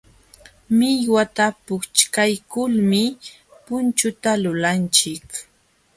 Millwata 0.77 1.45
puchkaykulmi 1.65 3.03
punchuta 3.65 4.31
lulanchik. 4.43 5.25